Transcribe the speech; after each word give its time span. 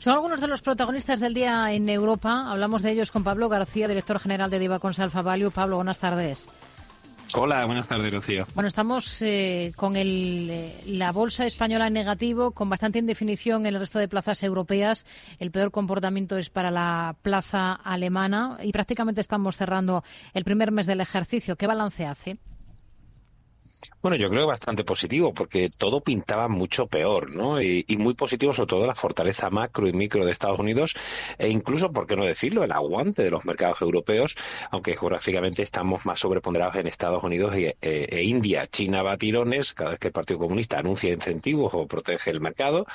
Son 0.00 0.12
algunos 0.14 0.40
de 0.40 0.46
los 0.46 0.62
protagonistas 0.62 1.18
del 1.18 1.34
día 1.34 1.72
en 1.72 1.88
Europa. 1.88 2.44
Hablamos 2.46 2.82
de 2.82 2.92
ellos 2.92 3.10
con 3.10 3.24
Pablo 3.24 3.48
García, 3.48 3.88
director 3.88 4.20
general 4.20 4.48
de 4.48 4.60
Diva 4.60 4.78
Consalfa 4.78 5.22
Value. 5.22 5.50
Pablo, 5.50 5.74
buenas 5.74 5.98
tardes. 5.98 6.48
Hola, 7.34 7.66
buenas 7.66 7.88
tardes, 7.88 8.12
Rocío. 8.12 8.46
Bueno, 8.54 8.68
estamos 8.68 9.20
eh, 9.22 9.72
con 9.74 9.96
el, 9.96 10.50
eh, 10.50 10.72
la 10.86 11.10
bolsa 11.10 11.46
española 11.46 11.88
en 11.88 11.94
negativo, 11.94 12.52
con 12.52 12.70
bastante 12.70 13.00
indefinición 13.00 13.66
en 13.66 13.74
el 13.74 13.80
resto 13.80 13.98
de 13.98 14.06
plazas 14.06 14.44
europeas. 14.44 15.04
El 15.40 15.50
peor 15.50 15.72
comportamiento 15.72 16.38
es 16.38 16.48
para 16.48 16.70
la 16.70 17.16
plaza 17.20 17.72
alemana 17.72 18.56
y 18.62 18.70
prácticamente 18.70 19.20
estamos 19.20 19.56
cerrando 19.56 20.04
el 20.32 20.44
primer 20.44 20.70
mes 20.70 20.86
del 20.86 21.00
ejercicio. 21.00 21.56
¿Qué 21.56 21.66
balance 21.66 22.06
hace? 22.06 22.38
Bueno, 24.00 24.16
yo 24.16 24.30
creo 24.30 24.46
bastante 24.46 24.84
positivo, 24.84 25.34
porque 25.34 25.70
todo 25.76 26.00
pintaba 26.00 26.48
mucho 26.48 26.86
peor, 26.86 27.34
¿no? 27.34 27.60
Y, 27.60 27.84
muy 27.98 28.14
positivo, 28.14 28.52
sobre 28.52 28.68
todo, 28.68 28.86
la 28.86 28.94
fortaleza 28.94 29.50
macro 29.50 29.88
y 29.88 29.92
micro 29.92 30.24
de 30.24 30.30
Estados 30.30 30.60
Unidos, 30.60 30.94
e 31.36 31.48
incluso, 31.48 31.92
por 31.92 32.06
qué 32.06 32.16
no 32.16 32.24
decirlo, 32.24 32.62
el 32.62 32.72
aguante 32.72 33.22
de 33.22 33.30
los 33.30 33.44
mercados 33.44 33.82
europeos, 33.82 34.36
aunque 34.70 34.96
geográficamente 34.96 35.62
estamos 35.62 36.06
más 36.06 36.20
sobreponderados 36.20 36.76
en 36.76 36.86
Estados 36.86 37.24
Unidos 37.24 37.54
e, 37.56 37.76
e, 37.80 38.22
India. 38.22 38.66
China 38.68 39.02
va 39.02 39.12
a 39.12 39.16
tirones 39.16 39.74
cada 39.74 39.90
vez 39.90 39.98
que 39.98 40.08
el 40.08 40.12
Partido 40.12 40.38
Comunista 40.38 40.78
anuncia 40.78 41.12
incentivos 41.12 41.72
o 41.74 41.86
protege 41.86 42.30
el 42.30 42.40
mercado, 42.40 42.86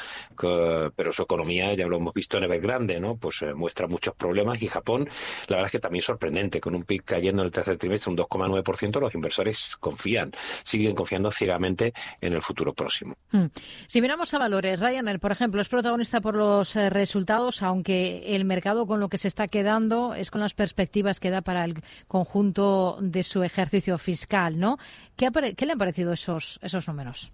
pero 0.96 1.12
su 1.12 1.24
economía, 1.24 1.74
ya 1.74 1.86
lo 1.86 1.98
hemos 1.98 2.14
visto 2.14 2.38
en 2.38 2.46
Evergrande, 2.46 3.00
¿no? 3.00 3.18
Pues 3.18 3.42
eh, 3.42 3.54
muestra 3.54 3.88
muchos 3.88 4.16
problemas 4.16 4.62
y 4.62 4.68
Japón, 4.68 5.10
la 5.48 5.58
verdad 5.58 5.66
es 5.66 5.72
que 5.74 5.80
también 5.80 6.02
sorprendente, 6.02 6.62
con 6.62 6.76
un 6.76 6.84
PIB 6.84 7.04
cayendo 7.04 7.42
en 7.42 7.48
el 7.48 7.52
tercer 7.52 7.78
trimestre 7.78 8.10
un 8.12 8.18
2,9%, 8.18 9.00
los 9.00 9.14
inversores 9.14 9.76
confían, 9.78 10.32
siguen 10.74 10.96
confiando 10.96 11.30
ciegamente 11.30 11.94
en 12.20 12.34
el 12.34 12.42
futuro 12.42 12.74
próximo. 12.74 13.16
Hmm. 13.32 13.46
Si 13.86 14.02
miramos 14.02 14.34
a 14.34 14.40
valores, 14.40 14.80
Ryanair, 14.80 15.20
por 15.20 15.32
ejemplo, 15.32 15.62
es 15.62 15.70
protagonista 15.70 16.20
por 16.20 16.36
los 16.36 16.76
eh, 16.76 16.90
resultados, 16.90 17.62
aunque 17.62 18.36
el 18.36 18.44
mercado 18.44 18.88
con 18.88 19.00
lo 19.00 19.08
que 19.08 19.20
se 19.20 19.28
está 19.28 19.48
quedando 19.48 20.16
es 20.16 20.32
con 20.32 20.42
las 20.42 20.56
perspectivas 20.56 21.20
que 21.20 21.30
da 21.30 21.42
para 21.42 21.64
el 21.64 21.76
conjunto 22.08 22.98
de 23.02 23.22
su 23.22 23.44
ejercicio 23.44 24.00
fiscal, 24.00 24.60
¿no? 24.60 24.78
¿Qué, 25.16 25.30
le 25.32 25.72
han 25.72 25.78
parecido 25.78 26.12
esos, 26.12 26.60
esos 26.64 26.88
números? 26.88 27.32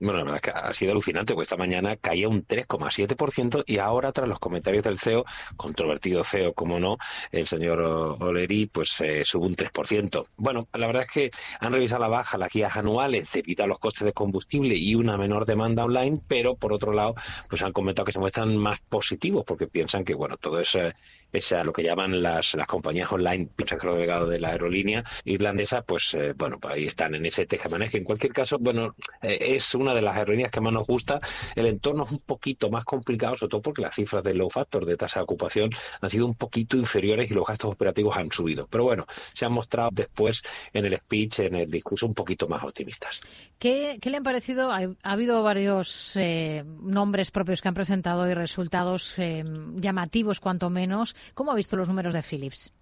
Bueno, 0.00 0.18
la 0.18 0.24
verdad 0.24 0.36
es 0.36 0.42
que 0.42 0.50
ha 0.50 0.72
sido 0.72 0.92
alucinante, 0.92 1.34
porque 1.34 1.44
esta 1.44 1.56
mañana 1.56 1.96
caía 1.96 2.28
un 2.28 2.46
3,7% 2.46 3.64
y 3.66 3.78
ahora, 3.78 4.12
tras 4.12 4.28
los 4.28 4.38
comentarios 4.38 4.84
del 4.84 4.98
CEO, 4.98 5.24
controvertido 5.56 6.22
CEO, 6.22 6.52
como 6.54 6.78
no, 6.78 6.98
el 7.32 7.46
señor 7.46 7.80
Oleri, 7.80 8.66
pues 8.66 9.00
eh, 9.00 9.24
sube 9.24 9.46
un 9.46 9.56
3%. 9.56 10.24
Bueno, 10.36 10.68
la 10.72 10.86
verdad 10.86 11.02
es 11.02 11.10
que 11.10 11.30
han 11.60 11.72
revisado 11.72 12.02
la 12.02 12.08
baja 12.08 12.38
las 12.38 12.52
guías 12.52 12.76
anuales 12.76 13.30
debido 13.32 13.64
a 13.64 13.66
los 13.66 13.78
costes 13.78 14.04
de 14.04 14.12
combustible 14.12 14.76
y 14.76 14.94
una 14.94 15.16
menor 15.16 15.46
demanda 15.46 15.84
online, 15.84 16.20
pero 16.28 16.54
por 16.54 16.72
otro 16.72 16.92
lado, 16.92 17.14
pues 17.48 17.62
han 17.62 17.72
comentado 17.72 18.06
que 18.06 18.12
se 18.12 18.20
muestran 18.20 18.56
más 18.56 18.80
positivos 18.80 19.44
porque 19.44 19.66
piensan 19.66 20.04
que, 20.04 20.14
bueno, 20.14 20.36
todo 20.36 20.60
eso 21.32 21.58
es 21.58 21.64
lo 21.64 21.72
que 21.72 21.82
llaman 21.82 22.22
las, 22.22 22.54
las 22.54 22.66
compañías 22.66 23.12
online, 23.12 23.48
el 23.56 23.66
delegado 23.94 24.26
de 24.26 24.40
la 24.40 24.48
aerolínea 24.48 25.04
irlandesa, 25.24 25.82
pues 25.82 26.14
eh, 26.14 26.32
bueno, 26.36 26.58
pues 26.58 26.74
ahí 26.74 26.86
están 26.86 27.14
en 27.14 27.26
ese 27.26 27.46
tejemaneje. 27.46 27.98
En 27.98 28.04
cualquier 28.04 28.32
caso, 28.32 28.58
bueno, 28.58 28.94
eh, 29.22 29.38
es 29.56 29.74
una 29.74 29.94
de 29.94 30.02
las 30.02 30.16
aerolíneas 30.16 30.50
que 30.50 30.60
más 30.60 30.72
nos 30.72 30.86
gusta. 30.86 31.20
El 31.54 31.66
entorno 31.66 32.04
es 32.04 32.12
un 32.12 32.20
poquito 32.20 32.70
más 32.70 32.84
complicado, 32.84 33.36
sobre 33.36 33.50
todo 33.50 33.62
porque 33.62 33.82
las 33.82 33.94
cifras 33.94 34.22
del 34.24 34.38
low 34.38 34.50
factor 34.50 34.86
de 34.86 34.96
tasa 34.96 35.20
de 35.20 35.24
ocupación 35.24 35.70
han 36.00 36.10
sido 36.10 36.26
un 36.26 36.34
poquito 36.34 36.76
inferiores 36.76 37.30
y 37.30 37.34
los 37.34 37.46
gastos 37.46 37.72
operativos 37.72 38.16
han 38.16 38.30
subido. 38.32 38.66
Pero 38.70 38.84
bueno, 38.84 39.06
se 39.34 39.44
han 39.44 39.52
mostrado 39.52 39.90
después 39.92 40.42
en 40.72 40.86
el 40.86 40.96
speech, 40.96 41.40
en 41.40 41.56
el 41.56 41.70
discurso, 41.70 42.06
un 42.06 42.14
poquito 42.14 42.48
más 42.48 42.64
optimistas. 42.64 43.20
¿Qué, 43.58 43.98
le 44.02 44.16
han 44.16 44.22
parecido? 44.22 44.70
Ha, 44.72 44.88
habido 45.02 45.42
varios 45.42 46.16
eh, 46.16 46.64
nombres 46.80 47.30
propios 47.30 47.60
que 47.60 47.68
han 47.68 47.74
presentado 47.74 48.28
y 48.28 48.34
resultados 48.34 49.14
llamativos, 49.76 50.40
cuanto 50.40 50.70
menos. 50.70 51.14
¿Cómo 51.34 51.52
ha 51.52 51.54
visto 51.54 51.76
los 51.76 51.88
números 51.88 52.14
de 52.14 52.22
Philips? 52.22 52.72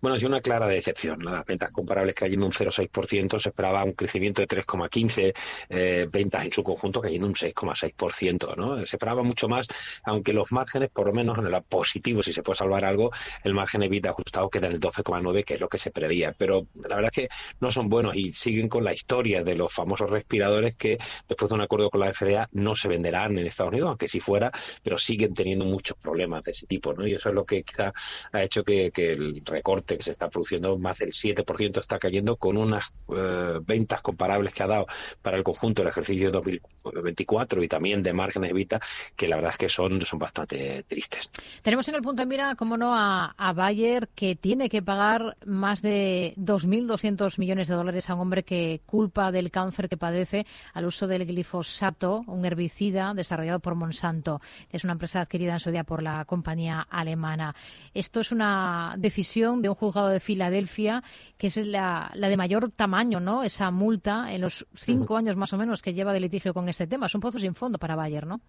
Bueno, 0.00 0.16
ha 0.16 0.18
sido 0.18 0.28
una 0.28 0.40
clara 0.40 0.66
decepción. 0.68 1.24
Las 1.24 1.44
ventas 1.44 1.70
comparables 1.70 2.14
cayendo 2.14 2.46
un 2.46 2.52
0,6%, 2.52 3.38
se 3.38 3.48
esperaba 3.48 3.84
un 3.84 3.92
crecimiento 3.92 4.42
de 4.42 4.48
3,15%, 4.48 5.32
eh, 5.70 6.06
ventas 6.10 6.44
en 6.44 6.52
su 6.52 6.62
conjunto 6.62 7.00
cayendo 7.00 7.26
un 7.26 7.34
6,6%. 7.34 8.56
¿no? 8.56 8.76
Se 8.84 8.96
esperaba 8.96 9.22
mucho 9.22 9.48
más, 9.48 9.66
aunque 10.04 10.32
los 10.32 10.52
márgenes, 10.52 10.90
por 10.90 11.06
lo 11.06 11.12
menos 11.12 11.38
en 11.38 11.46
el 11.46 11.62
positivo, 11.62 12.22
si 12.22 12.32
se 12.32 12.42
puede 12.42 12.58
salvar 12.58 12.84
algo, 12.84 13.10
el 13.42 13.54
margen 13.54 13.82
evita 13.82 14.10
ajustado 14.10 14.50
queda 14.50 14.66
en 14.66 14.74
el 14.74 14.80
12,9%, 14.80 15.44
que 15.44 15.54
es 15.54 15.60
lo 15.60 15.68
que 15.68 15.78
se 15.78 15.90
preveía. 15.90 16.34
Pero 16.36 16.66
la 16.74 16.96
verdad 16.96 17.10
es 17.12 17.28
que 17.28 17.34
no 17.60 17.70
son 17.70 17.88
buenos 17.88 18.14
y 18.16 18.32
siguen 18.32 18.68
con 18.68 18.84
la 18.84 18.92
historia 18.92 19.42
de 19.42 19.54
los 19.54 19.72
famosos 19.72 20.10
respiradores 20.10 20.76
que, 20.76 20.98
después 21.28 21.48
de 21.48 21.54
un 21.54 21.62
acuerdo 21.62 21.90
con 21.90 22.00
la 22.00 22.12
FDA, 22.12 22.48
no 22.52 22.76
se 22.76 22.88
venderán 22.88 23.38
en 23.38 23.46
Estados 23.46 23.72
Unidos, 23.72 23.88
aunque 23.88 24.08
si 24.08 24.20
fuera, 24.20 24.52
pero 24.82 24.98
siguen 24.98 25.34
teniendo 25.34 25.64
muchos 25.64 25.96
problemas 25.96 26.44
de 26.44 26.52
ese 26.52 26.66
tipo. 26.66 26.92
¿no? 26.92 27.06
Y 27.06 27.14
eso 27.14 27.30
es 27.30 27.34
lo 27.34 27.44
que 27.44 27.62
quizá 27.62 27.92
ha 28.32 28.42
hecho 28.42 28.62
que 28.62 28.90
el 28.96 29.42
recorte 29.44 29.85
que 29.86 30.02
se 30.02 30.10
está 30.10 30.28
produciendo, 30.28 30.78
más 30.78 30.98
del 30.98 31.10
7% 31.10 31.78
está 31.78 31.98
cayendo 31.98 32.36
con 32.36 32.56
unas 32.56 32.92
eh, 33.14 33.58
ventas 33.62 34.00
comparables 34.00 34.52
que 34.54 34.62
ha 34.62 34.66
dado 34.66 34.86
para 35.22 35.36
el 35.36 35.44
conjunto 35.44 35.82
del 35.82 35.90
ejercicio 35.90 36.30
2024 36.30 37.62
y 37.62 37.68
también 37.68 38.02
de 38.02 38.12
márgenes 38.12 38.50
Evita, 38.50 38.80
que 39.14 39.28
la 39.28 39.36
verdad 39.36 39.52
es 39.52 39.58
que 39.58 39.68
son, 39.68 40.00
son 40.02 40.18
bastante 40.18 40.84
tristes. 40.88 41.30
Tenemos 41.62 41.86
en 41.88 41.94
el 41.94 42.02
punto 42.02 42.22
de 42.22 42.26
mira, 42.26 42.54
como 42.54 42.76
no, 42.76 42.94
a, 42.94 43.34
a 43.36 43.52
Bayer, 43.52 44.08
que 44.14 44.34
tiene 44.34 44.68
que 44.68 44.82
pagar 44.82 45.36
más 45.44 45.82
de 45.82 46.34
2.200 46.36 47.38
millones 47.38 47.68
de 47.68 47.74
dólares 47.74 48.08
a 48.08 48.14
un 48.14 48.20
hombre 48.20 48.42
que 48.42 48.80
culpa 48.86 49.30
del 49.30 49.50
cáncer 49.50 49.88
que 49.88 49.96
padece 49.96 50.46
al 50.74 50.86
uso 50.86 51.06
del 51.06 51.26
glifosato, 51.26 52.24
un 52.26 52.44
herbicida 52.44 53.12
desarrollado 53.14 53.60
por 53.60 53.74
Monsanto. 53.74 54.40
Es 54.70 54.84
una 54.84 54.94
empresa 54.94 55.20
adquirida 55.20 55.52
en 55.52 55.60
su 55.60 55.70
día 55.70 55.84
por 55.84 56.02
la 56.02 56.24
compañía 56.24 56.86
alemana. 56.88 57.54
Esto 57.94 58.20
es 58.20 58.32
una 58.32 58.94
decisión 58.98 59.62
de 59.62 59.68
un 59.68 59.74
juzgado 59.76 60.08
de 60.08 60.20
Filadelfia, 60.20 61.02
que 61.36 61.46
es 61.46 61.56
la, 61.56 62.10
de 62.14 62.36
mayor 62.36 62.70
tamaño, 62.72 63.20
¿no? 63.20 63.42
Esa 63.42 63.70
multa 63.70 64.32
en 64.32 64.40
los 64.40 64.66
cinco 64.74 65.16
años 65.16 65.36
más 65.36 65.52
o 65.52 65.58
menos 65.58 65.82
que 65.82 65.94
lleva 65.94 66.12
de 66.12 66.20
litigio 66.20 66.52
con 66.52 66.68
este 66.68 66.86
tema. 66.86 67.06
Es 67.06 67.14
un 67.14 67.20
pozo 67.20 67.38
sin 67.38 67.54
fondo 67.54 67.78
para 67.78 67.96
Bayer, 67.96 68.26
¿no? 68.26 68.40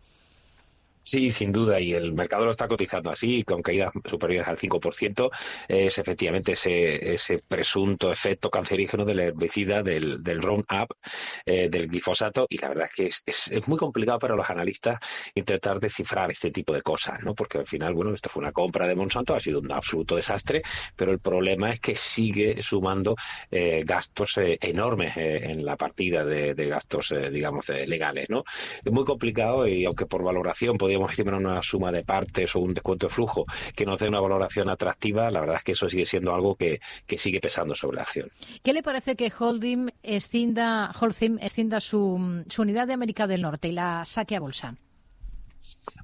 Sí, 1.07 1.29
sin 1.29 1.53
duda, 1.53 1.79
y 1.79 1.93
el 1.93 2.11
mercado 2.11 2.43
lo 2.43 2.51
está 2.51 2.67
cotizando 2.67 3.09
así, 3.09 3.41
con 3.43 3.61
caídas 3.61 3.93
superiores 4.09 4.49
al 4.49 4.57
5%, 4.57 5.29
es 5.69 5.97
efectivamente 5.97 6.51
ese, 6.51 7.13
ese 7.13 7.39
presunto 7.47 8.11
efecto 8.11 8.49
cancerígeno 8.49 9.05
del 9.05 9.21
herbicida, 9.21 9.81
del, 9.83 10.21
del 10.21 10.41
Roundup, 10.41 10.91
eh, 11.45 11.69
del 11.69 11.87
glifosato, 11.87 12.45
y 12.49 12.57
la 12.57 12.67
verdad 12.67 12.89
es 12.91 12.91
que 12.91 13.05
es, 13.25 13.47
es, 13.49 13.67
muy 13.69 13.77
complicado 13.77 14.19
para 14.19 14.35
los 14.35 14.49
analistas 14.49 14.99
intentar 15.33 15.79
descifrar 15.79 16.29
este 16.29 16.51
tipo 16.51 16.73
de 16.73 16.81
cosas, 16.81 17.23
¿no? 17.23 17.33
Porque 17.33 17.59
al 17.59 17.67
final, 17.67 17.93
bueno, 17.93 18.13
esto 18.13 18.27
fue 18.27 18.41
una 18.41 18.51
compra 18.51 18.85
de 18.85 18.95
Monsanto, 18.95 19.33
ha 19.33 19.39
sido 19.39 19.61
un 19.61 19.71
absoluto 19.71 20.17
desastre, 20.17 20.61
pero 20.97 21.13
el 21.13 21.19
problema 21.19 21.71
es 21.71 21.79
que 21.79 21.95
sigue 21.95 22.61
sumando 22.61 23.15
eh, 23.49 23.83
gastos 23.85 24.37
eh, 24.39 24.57
enormes 24.59 25.15
en 25.15 25.63
la 25.63 25.77
partida 25.77 26.25
de, 26.25 26.53
de 26.53 26.67
gastos, 26.67 27.13
digamos, 27.31 27.69
legales, 27.69 28.29
¿no? 28.29 28.43
Es 28.83 28.91
muy 28.91 29.05
complicado 29.05 29.65
y 29.65 29.85
aunque 29.85 30.05
por 30.05 30.21
valoración 30.21 30.77
podría 30.77 30.96
podríamos 30.97 31.11
estimar 31.11 31.33
una 31.35 31.61
suma 31.61 31.91
de 31.91 32.03
partes 32.03 32.55
o 32.55 32.59
un 32.59 32.73
descuento 32.73 33.07
de 33.07 33.13
flujo 33.13 33.45
que 33.75 33.85
nos 33.85 33.99
dé 33.99 34.07
una 34.07 34.19
valoración 34.19 34.69
atractiva, 34.69 35.29
la 35.29 35.39
verdad 35.39 35.57
es 35.57 35.63
que 35.63 35.71
eso 35.73 35.89
sigue 35.89 36.05
siendo 36.05 36.33
algo 36.33 36.55
que, 36.55 36.79
que 37.05 37.17
sigue 37.17 37.39
pesando 37.39 37.75
sobre 37.75 37.97
la 37.97 38.03
acción. 38.03 38.29
¿Qué 38.63 38.73
le 38.73 38.83
parece 38.83 39.15
que 39.15 39.31
Holding 39.37 39.91
extienda, 40.03 40.91
Holcim 40.99 41.37
extienda 41.39 41.79
su, 41.79 42.43
su 42.49 42.61
unidad 42.61 42.87
de 42.87 42.93
América 42.93 43.27
del 43.27 43.41
Norte 43.41 43.67
y 43.69 43.71
la 43.73 44.05
saque 44.05 44.35
a 44.35 44.39
bolsa? 44.39 44.75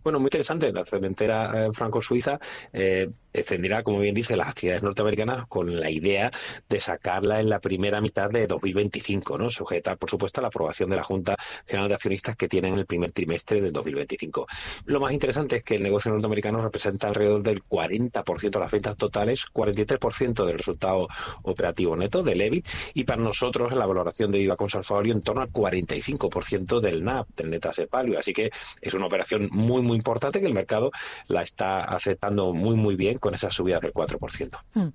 Bueno, 0.04 0.20
muy 0.20 0.28
interesante. 0.28 0.72
La 0.72 0.86
cementera 0.86 1.68
eh, 1.68 1.70
franco-suiza 1.74 2.40
eh, 2.72 3.10
extenderá, 3.34 3.84
como 3.84 4.00
bien 4.00 4.14
dice, 4.14 4.36
las 4.36 4.50
actividades 4.50 4.84
norteamericanas 4.84 5.48
con 5.48 5.80
la 5.80 5.90
idea 5.90 6.32
de 6.70 6.80
sacarla 6.80 7.40
en 7.40 7.50
la 7.50 7.60
primera 7.60 8.02
mitad 8.02 8.30
de 8.30 8.48
2025, 8.48 9.38
¿no? 9.38 9.50
Sujeta, 9.50 9.96
por 9.96 10.10
supuesto, 10.10 10.40
a 10.40 10.44
la 10.44 10.48
aprobación 10.50 10.90
de 10.90 10.98
la 10.98 11.04
Junta 11.04 11.36
General 11.66 11.90
de 11.90 11.96
Accionistas 11.96 12.36
que 12.36 12.48
tienen 12.48 12.76
el 12.76 12.86
primer 12.86 13.12
trimestre 13.12 13.62
del 13.62 13.72
2025. 13.72 14.46
Lo 14.86 15.00
más 15.00 15.14
interesante 15.14 15.58
es 15.58 15.64
que 15.64 15.76
el 15.76 15.84
negocio 15.84 16.12
norteamericano 16.12 16.62
representa 16.62 17.08
alrededor 17.08 17.44
del 17.44 17.64
40% 17.64 18.52
de 18.52 18.60
las 18.60 18.72
ventas 18.72 18.98
totales, 18.98 19.46
43% 19.54 20.46
del 20.46 20.58
resultado 20.58 21.08
operativo 21.44 21.96
neto 21.96 22.22
del 22.24 22.42
EBIT 22.42 22.68
y 22.94 23.04
para 23.04 23.22
nosotros 23.22 23.74
la 23.74 23.86
valoración 23.86 24.32
de 24.32 24.40
IVA 24.40 24.56
con 24.56 24.70
en 25.06 25.22
torno 25.22 25.42
al 25.42 25.50
45% 25.50 26.80
del 26.80 27.04
NAP, 27.04 27.28
del 27.36 27.52
net 27.52 27.66
value. 27.92 28.18
Así 28.18 28.34
que 28.34 28.50
es 28.82 28.94
una 28.94 29.06
operación 29.06 29.50
muy, 29.52 29.82
muy 29.82 29.98
importante 29.98 30.40
que 30.40 30.48
el 30.48 30.54
mercado 30.54 30.92
la 31.28 31.44
está 31.44 31.84
aceptando 31.84 32.54
muy, 32.54 32.76
muy 32.76 32.96
bien 32.96 33.18
con 33.24 33.34
esa 33.34 33.50
subida 33.50 33.80
del 33.80 33.94
4%. 33.94 34.60
Hmm. 34.74 34.90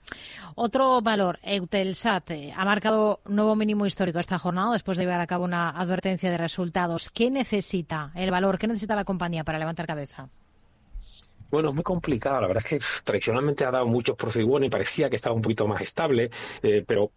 Otro 0.56 1.00
valor, 1.00 1.38
Eutelsat, 1.42 2.30
eh, 2.32 2.52
ha 2.54 2.62
marcado 2.62 3.20
nuevo 3.24 3.56
mínimo 3.56 3.86
histórico 3.86 4.18
esta 4.18 4.38
jornada 4.38 4.72
después 4.74 4.98
de 4.98 5.04
llevar 5.04 5.22
a 5.22 5.26
cabo 5.26 5.46
una 5.46 5.70
advertencia 5.70 6.30
de 6.30 6.36
resultados. 6.36 7.08
¿Qué 7.08 7.30
necesita 7.30 8.12
el 8.14 8.30
valor? 8.30 8.58
¿Qué 8.58 8.66
necesita 8.66 8.94
la 8.94 9.04
compañía 9.04 9.44
para 9.44 9.58
levantar 9.58 9.86
cabeza? 9.86 10.28
Bueno, 11.50 11.70
es 11.70 11.74
muy 11.74 11.84
complicado. 11.84 12.42
La 12.42 12.48
verdad 12.48 12.62
es 12.66 12.70
que 12.70 12.86
tradicionalmente 13.02 13.64
ha 13.64 13.70
dado 13.70 13.86
muchos 13.86 14.14
profit 14.14 14.46
y 14.60 14.68
parecía 14.68 15.08
que 15.08 15.16
estaba 15.16 15.34
un 15.34 15.40
poquito 15.40 15.66
más 15.66 15.80
estable, 15.80 16.30
eh, 16.62 16.84
pero 16.86 17.10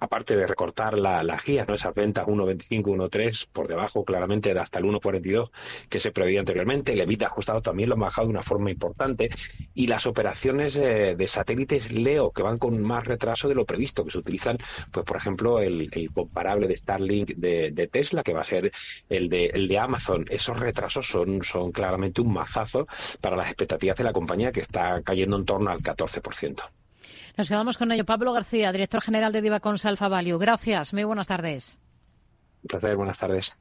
aparte 0.00 0.36
de 0.36 0.46
recortar 0.46 0.98
la, 0.98 1.22
guías, 1.44 1.68
¿no? 1.68 1.74
esas 1.74 1.94
ventas 1.94 2.26
1.25, 2.26 2.82
1.3, 2.82 3.48
por 3.52 3.68
debajo 3.68 4.04
claramente 4.04 4.52
de 4.52 4.60
hasta 4.60 4.78
el 4.78 4.84
1.42 4.84 5.50
que 5.88 6.00
se 6.00 6.12
preveía 6.12 6.40
anteriormente, 6.40 6.92
el 6.92 7.00
EBITDA 7.00 7.26
ajustado 7.26 7.62
también 7.62 7.88
lo 7.88 7.94
han 7.94 8.00
bajado 8.00 8.26
de 8.26 8.32
una 8.32 8.42
forma 8.42 8.70
importante 8.70 9.30
y 9.74 9.86
las 9.86 10.06
operaciones 10.06 10.76
eh, 10.76 11.14
de 11.16 11.26
satélites 11.26 11.90
LEO 11.90 12.30
que 12.32 12.42
van 12.42 12.58
con 12.58 12.80
más 12.82 13.04
retraso 13.04 13.48
de 13.48 13.54
lo 13.54 13.64
previsto, 13.64 14.04
que 14.04 14.10
se 14.10 14.18
utilizan, 14.18 14.58
pues 14.92 15.04
por 15.04 15.16
ejemplo, 15.16 15.60
el, 15.60 15.90
comparable 16.12 16.68
de 16.68 16.76
Starlink 16.76 17.30
de, 17.36 17.88
Tesla, 17.92 18.22
que 18.22 18.32
va 18.32 18.40
a 18.40 18.44
ser 18.44 18.72
el 19.08 19.28
de, 19.28 19.46
el 19.46 19.68
de 19.68 19.78
Amazon. 19.78 20.24
Esos 20.28 20.58
retrasos 20.58 21.08
son, 21.08 21.42
son 21.42 21.72
claramente 21.72 22.20
un 22.20 22.32
mazazo 22.32 22.86
para 23.20 23.36
las 23.36 23.46
expectativas 23.48 23.96
de 23.96 24.04
la 24.04 24.12
compañía 24.12 24.52
que 24.52 24.60
está 24.60 25.02
cayendo 25.02 25.36
en 25.36 25.44
torno 25.44 25.70
al 25.70 25.78
14%. 25.78 26.62
Nos 27.36 27.48
quedamos 27.48 27.78
con 27.78 27.90
ello. 27.92 28.04
Pablo 28.04 28.32
García, 28.32 28.72
director 28.72 29.00
general 29.00 29.32
de 29.32 29.42
Divacons 29.42 29.84
Alfa 29.86 30.08
Value. 30.08 30.38
Gracias. 30.38 30.92
Muy 30.92 31.04
buenas 31.04 31.28
tardes. 31.28 31.78
Un 32.62 32.68
placer. 32.68 32.96
Buenas 32.96 33.18
tardes. 33.18 33.56